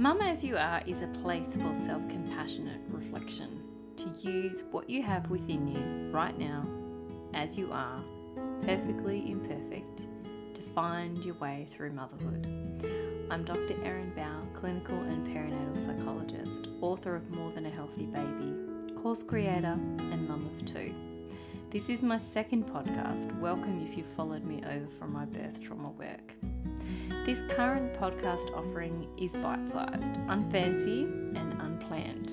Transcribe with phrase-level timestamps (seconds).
[0.00, 3.62] Mum as You Are is a place for self compassionate reflection
[3.96, 6.64] to use what you have within you right now,
[7.34, 8.02] as you are,
[8.62, 10.00] perfectly imperfect,
[10.54, 12.46] to find your way through motherhood.
[13.30, 13.76] I'm Dr.
[13.84, 18.54] Erin Bowe, clinical and perinatal psychologist, author of More Than a Healthy Baby,
[19.02, 20.94] course creator, and mum of two.
[21.68, 23.38] This is my second podcast.
[23.38, 26.29] Welcome if you've followed me over from my birth trauma work.
[27.30, 31.04] This current podcast offering is bite sized, unfancy,
[31.38, 32.32] and unplanned.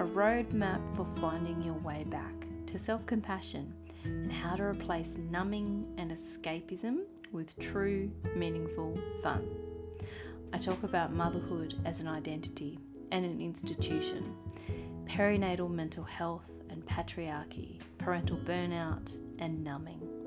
[0.00, 2.34] A roadmap for finding your way back
[2.66, 9.46] to self compassion and how to replace numbing and escapism with true, meaningful fun.
[10.52, 12.80] I talk about motherhood as an identity
[13.12, 14.34] and an institution,
[15.04, 20.25] perinatal mental health and patriarchy, parental burnout, and numbing.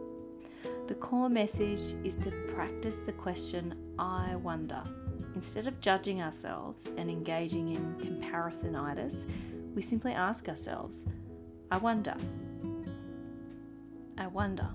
[0.89, 4.81] The core message is to practice the question, I wonder.
[5.35, 9.29] Instead of judging ourselves and engaging in comparisonitis,
[9.75, 11.05] we simply ask ourselves,
[11.69, 12.15] I wonder.
[14.17, 14.67] I wonder.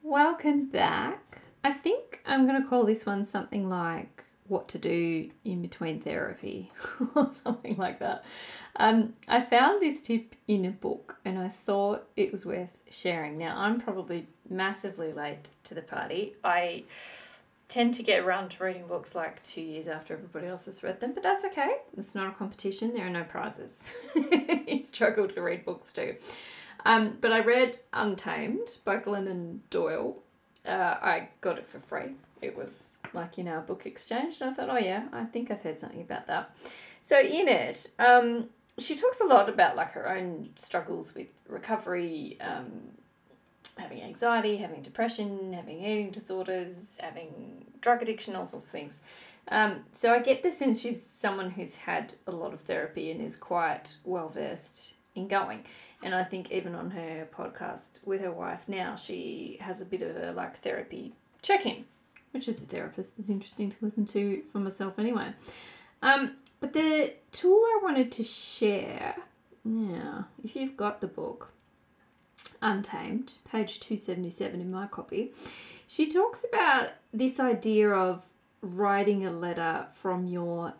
[0.00, 1.40] Welcome back.
[1.64, 6.00] I think I'm going to call this one something like what to do in between
[6.00, 6.70] therapy
[7.14, 8.24] or something like that.
[8.76, 13.38] Um, I found this tip in a book and I thought it was worth sharing.
[13.38, 16.34] Now, I'm probably massively late to the party.
[16.44, 16.84] I
[17.68, 21.00] tend to get around to reading books like two years after everybody else has read
[21.00, 21.76] them, but that's okay.
[21.96, 23.96] It's not a competition, there are no prizes.
[24.68, 26.16] you struggle to read books too.
[26.84, 30.22] Um, but I read Untamed by Glennon Doyle.
[30.66, 32.14] Uh, I got it for free.
[32.40, 35.62] It was like in our book exchange, and I thought, oh yeah, I think I've
[35.62, 36.56] heard something about that.
[37.00, 38.48] So in it, um,
[38.78, 42.70] she talks a lot about like her own struggles with recovery, um,
[43.78, 49.00] having anxiety, having depression, having eating disorders, having drug addiction, all sorts of things.
[49.48, 53.20] Um, so I get the sense she's someone who's had a lot of therapy and
[53.20, 55.64] is quite well versed in going.
[56.02, 60.02] And I think even on her podcast with her wife now, she has a bit
[60.02, 61.84] of a like therapy check in,
[62.32, 65.28] which as a therapist is interesting to listen to for myself anyway.
[66.02, 69.16] Um, but the tool I wanted to share,
[69.64, 71.50] yeah, if you've got the book,
[72.62, 75.32] Untamed, page 277 in my copy,
[75.86, 78.24] she talks about this idea of
[78.62, 80.74] writing a letter from your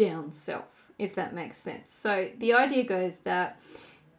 [0.00, 1.90] down self, if that makes sense.
[1.90, 3.60] So the idea goes that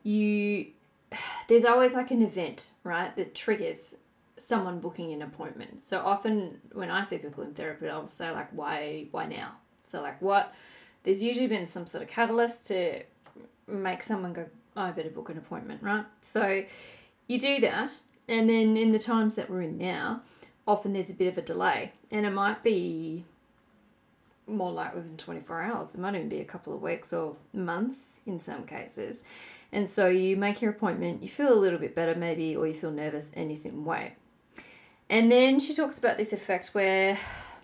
[0.04, 0.68] you
[1.48, 3.96] there's always like an event, right, that triggers
[4.38, 5.84] someone booking an appointment.
[5.84, 9.54] So often when I see people in therapy, I'll say like, why, why now?
[9.84, 10.54] So like, what?
[11.04, 13.04] There's usually been some sort of catalyst to
[13.68, 16.06] make someone go, oh, I better book an appointment, right?
[16.22, 16.64] So
[17.28, 20.22] you do that, and then in the times that we're in now,
[20.68, 23.26] often there's a bit of a delay, and it might be
[24.52, 25.96] more likely than 24 hours.
[25.96, 29.24] It might even be a couple of weeks or months in some cases.
[29.72, 32.74] And so you make your appointment, you feel a little bit better maybe, or you
[32.74, 34.14] feel nervous and you and wait.
[35.10, 37.18] And then she talks about this effect where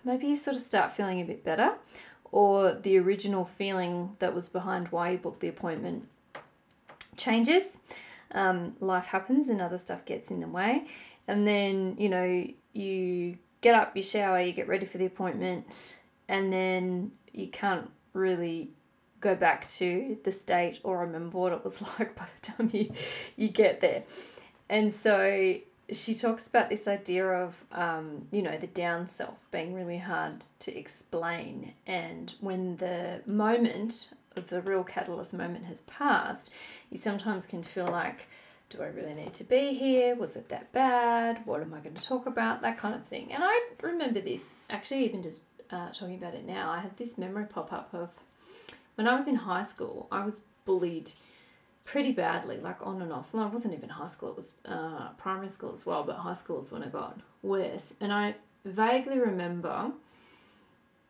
[0.04, 1.74] maybe you sort of start feeling a bit better,
[2.30, 6.08] or the original feeling that was behind why you booked the appointment
[7.16, 7.80] changes.
[8.32, 10.84] Um, life happens and other stuff gets in the way.
[11.26, 15.98] And then, you know, you get up, you shower, you get ready for the appointment,
[16.28, 18.70] and then you can't really
[19.20, 22.90] go back to the state or remember what it was like by the time you,
[23.36, 24.04] you get there.
[24.68, 25.54] And so
[25.90, 30.44] she talks about this idea of, um, you know, the down self being really hard
[30.60, 31.72] to explain.
[31.86, 36.54] And when the moment of the real catalyst moment has passed,
[36.90, 38.28] you sometimes can feel like,
[38.68, 40.14] do I really need to be here?
[40.14, 41.40] Was it that bad?
[41.46, 42.60] What am I going to talk about?
[42.60, 43.32] That kind of thing.
[43.32, 47.18] And I remember this, actually, even just uh, talking about it now, I had this
[47.18, 48.16] memory pop up of
[48.94, 51.10] when I was in high school, I was bullied
[51.84, 53.32] pretty badly, like on and off.
[53.32, 56.34] Well, it wasn't even high school, it was uh, primary school as well, but high
[56.34, 57.94] school is when it got worse.
[58.00, 58.34] And I
[58.64, 59.92] vaguely remember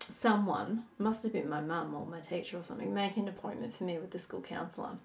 [0.08, 3.84] someone, must have been my mum or my teacher or something, making an appointment for
[3.84, 4.96] me with the school counsellor.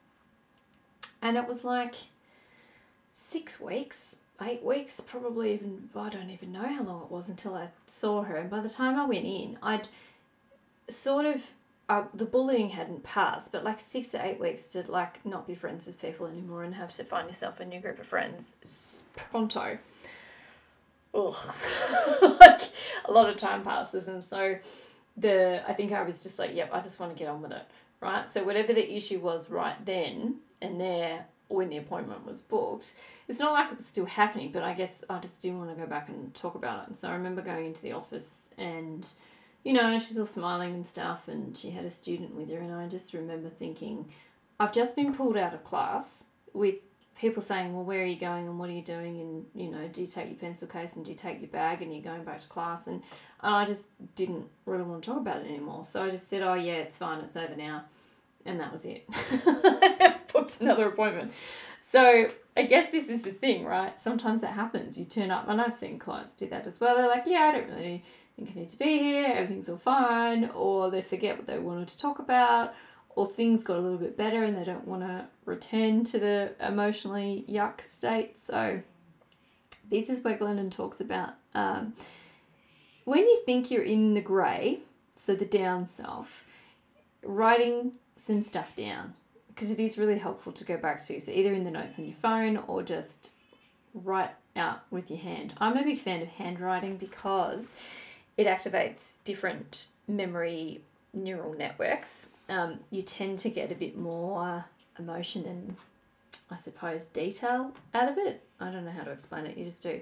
[1.21, 1.95] And it was like
[3.11, 7.55] six weeks, eight weeks, probably even, I don't even know how long it was until
[7.55, 8.35] I saw her.
[8.35, 9.87] And by the time I went in, I'd
[10.89, 11.51] sort of
[11.89, 15.53] uh, the bullying hadn't passed, but like six to eight weeks to like not be
[15.53, 19.77] friends with people anymore and have to find yourself a new group of friends pronto.
[21.13, 21.35] Ugh.
[22.39, 22.61] like
[23.05, 24.57] a lot of time passes, and so
[25.17, 27.51] the I think I was just like, yep, I just want to get on with
[27.51, 27.65] it,
[28.01, 28.27] right?
[28.27, 32.95] So whatever the issue was right then and there, when the appointment was booked.
[33.27, 35.75] It's not like it was still happening, but I guess I just didn't want to
[35.75, 36.87] go back and talk about it.
[36.87, 39.07] And so I remember going into the office and,
[39.63, 42.73] you know, she's all smiling and stuff, and she had a student with her, and
[42.73, 44.09] I just remember thinking,
[44.59, 46.75] I've just been pulled out of class with
[47.19, 49.19] people saying, well, where are you going and what are you doing?
[49.19, 51.81] And, you know, do you take your pencil case and do you take your bag
[51.81, 52.87] and you're going back to class?
[52.87, 53.03] And,
[53.41, 55.85] and I just didn't really want to talk about it anymore.
[55.85, 57.85] So I just said, oh, yeah, it's fine, it's over now.
[58.45, 59.05] And that was it.
[60.47, 61.31] Booked another appointment.
[61.79, 63.97] So I guess this is the thing, right?
[63.97, 64.97] Sometimes that happens.
[64.97, 66.95] You turn up, and I've seen clients do that as well.
[66.95, 68.03] They're like, yeah, I don't really
[68.35, 71.87] think I need to be here, everything's all fine, or they forget what they wanted
[71.89, 72.73] to talk about
[73.15, 76.51] or things got a little bit better and they don't want to return to the
[76.59, 78.37] emotionally yuck state.
[78.37, 78.81] So,
[79.89, 81.93] this is where Glennon talks about um,
[83.03, 84.79] when you think you're in the grey,
[85.15, 86.45] so the down self,
[87.23, 89.13] writing some stuff down
[89.53, 91.19] because it is really helpful to go back to.
[91.19, 93.31] So, either in the notes on your phone or just
[93.93, 95.53] write out with your hand.
[95.59, 97.79] I'm a big fan of handwriting because
[98.37, 100.81] it activates different memory
[101.13, 104.65] neural networks um, you tend to get a bit more
[104.99, 105.75] emotion and
[106.51, 108.43] I suppose detail out of it.
[108.59, 110.01] I don't know how to explain it, you just do.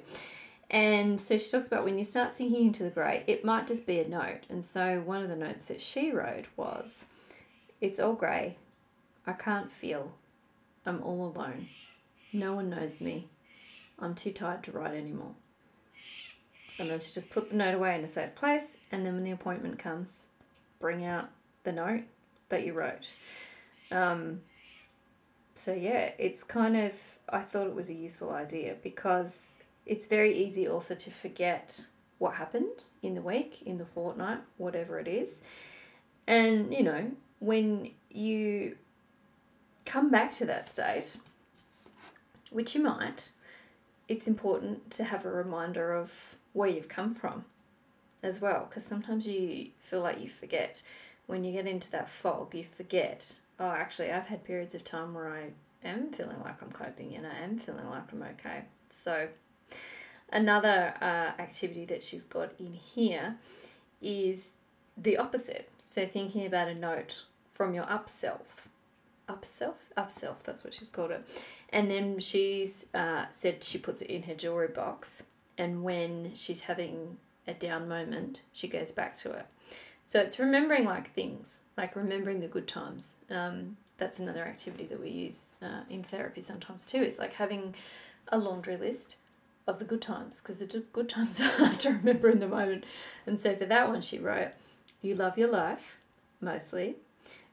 [0.69, 3.86] And so she talks about when you start sinking into the grey, it might just
[3.86, 4.42] be a note.
[4.50, 7.06] And so one of the notes that she wrote was,
[7.81, 8.57] It's all grey.
[9.25, 10.13] I can't feel.
[10.85, 11.68] I'm all alone.
[12.33, 13.27] No one knows me.
[14.00, 15.35] I'm too tired to write anymore.
[16.79, 18.77] And then she just put the note away in a safe place.
[18.91, 20.27] And then when the appointment comes,
[20.79, 21.29] bring out
[21.63, 22.03] the note
[22.50, 23.13] that you wrote.
[23.91, 24.41] Um,
[25.53, 26.94] so yeah, it's kind of
[27.29, 29.53] I thought it was a useful idea because
[29.85, 31.88] it's very easy also to forget
[32.18, 35.41] what happened in the week, in the fortnight, whatever it is.
[36.27, 38.77] And you know, when you
[39.86, 41.18] come back to that state,
[42.50, 43.31] which you might,
[44.07, 47.45] it's important to have a reminder of where you've come from
[48.24, 50.83] as well, because sometimes you feel like you forget
[51.31, 55.13] when you get into that fog, you forget, oh, actually, I've had periods of time
[55.13, 55.51] where I
[55.88, 58.63] am feeling like I'm coping and I am feeling like I'm okay.
[58.89, 59.30] So,
[60.30, 63.38] another uh, activity that she's got in here
[64.01, 64.60] is
[64.98, 65.69] the opposite.
[65.86, 68.68] So, thinking about a note from your up self.
[69.29, 69.89] Up self?
[69.95, 71.45] Up self, that's what she's called it.
[71.69, 75.23] And then she's uh, said she puts it in her jewelry box.
[75.57, 79.45] And when she's having a down moment, she goes back to it.
[80.03, 83.19] So it's remembering like things, like remembering the good times.
[83.29, 87.01] Um, that's another activity that we use uh, in therapy sometimes too.
[87.01, 87.75] It's like having
[88.29, 89.18] a laundry list
[89.68, 92.85] of the good times because the good times are hard to remember in the moment.
[93.25, 94.50] And so for that one, she wrote,
[95.01, 96.00] You love your life,
[96.39, 96.95] mostly.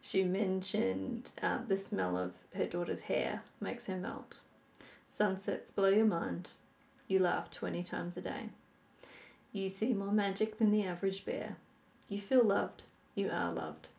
[0.00, 4.42] She mentioned uh, the smell of her daughter's hair makes her melt.
[5.06, 6.52] Sunsets blow your mind.
[7.08, 8.50] You laugh 20 times a day.
[9.52, 11.56] You see more magic than the average bear.
[12.08, 12.84] You feel loved.
[13.14, 13.90] You are loved.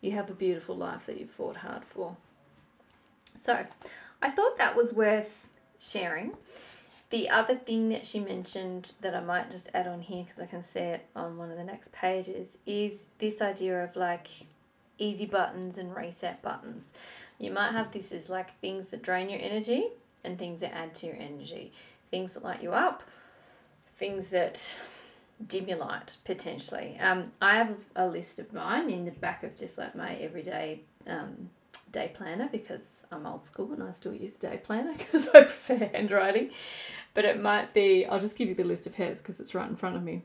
[0.00, 2.16] You have a beautiful life that you've fought hard for.
[3.34, 3.66] So,
[4.22, 5.48] I thought that was worth
[5.78, 6.32] sharing.
[7.10, 10.46] The other thing that she mentioned that I might just add on here because I
[10.46, 14.28] can see it on one of the next pages is this idea of like
[14.98, 16.92] easy buttons and reset buttons.
[17.38, 19.88] You might have this as like things that drain your energy
[20.24, 21.72] and things that add to your energy,
[22.04, 23.02] things that light you up,
[23.86, 24.78] things that
[25.46, 26.96] dim your light potentially.
[27.00, 30.82] Um, I have a list of mine in the back of just like my everyday
[31.06, 31.50] um,
[31.90, 35.90] day planner because I'm old school and I still use day planner because I prefer
[35.92, 36.50] handwriting.
[37.14, 39.68] But it might be, I'll just give you the list of hers because it's right
[39.68, 40.22] in front of me.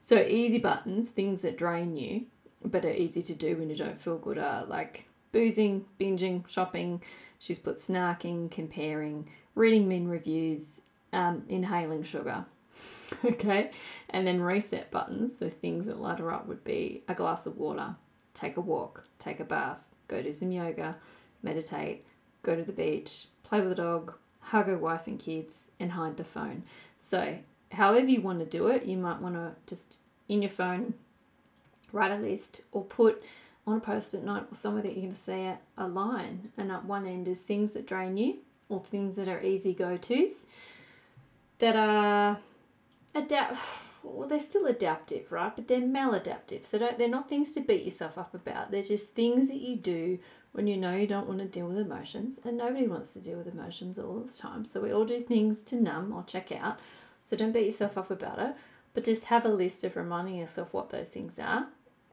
[0.00, 2.26] So, easy buttons, things that drain you
[2.64, 7.02] but are easy to do when you don't feel good are like boozing, binging, shopping.
[7.38, 10.80] She's put snarking, comparing, reading mean reviews,
[11.12, 12.46] um, inhaling sugar.
[13.24, 13.70] okay?
[14.10, 17.56] And then reset buttons, so things that light her up would be a glass of
[17.56, 17.96] water,
[18.34, 20.96] take a walk, take a bath, go do some yoga,
[21.42, 22.04] meditate,
[22.42, 26.16] go to the beach, play with a dog, hug her wife and kids, and hide
[26.16, 26.62] the phone.
[26.96, 27.38] So,
[27.72, 29.98] however you want to do it, you might want to just
[30.28, 30.94] in your phone
[31.96, 33.22] write a list or put
[33.66, 36.52] on a post it note or somewhere that you're going to see it a line.
[36.56, 38.38] And at one end is things that drain you
[38.68, 40.46] or things that are easy go tos
[41.58, 42.38] that are
[43.14, 43.56] adapt
[44.02, 45.56] well they're still adaptive right?
[45.56, 46.64] But they're maladaptive.
[46.64, 48.70] So don't they're not things to beat yourself up about.
[48.70, 50.18] They're just things that you do
[50.52, 52.38] when you know you don't want to deal with emotions.
[52.44, 54.64] And nobody wants to deal with emotions all the time.
[54.64, 56.78] So we all do things to numb or check out.
[57.24, 58.54] So don't beat yourself up about it
[58.96, 61.68] but just have a list of reminding yourself what those things are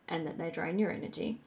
[0.08, 1.40] and that they drain your energy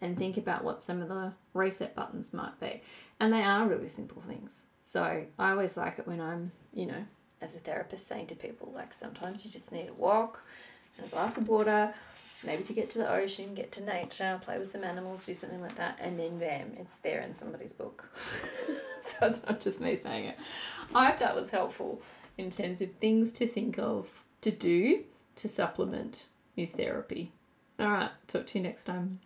[0.00, 2.82] and think about what some of the reset buttons might be.
[3.18, 4.66] And they are really simple things.
[4.80, 7.04] So I always like it when I'm, you know,
[7.40, 10.42] as a therapist saying to people, like sometimes you just need a walk
[10.96, 11.92] and a glass of water,
[12.44, 15.60] maybe to get to the ocean, get to nature, play with some animals, do something
[15.60, 18.08] like that, and then bam, it's there in somebody's book.
[18.14, 20.38] so it's not just me saying it.
[20.94, 22.00] I hope that was helpful
[22.38, 25.04] in terms of things to think of to do
[25.36, 27.32] to supplement your therapy.
[27.80, 29.20] All right, talk to you next time.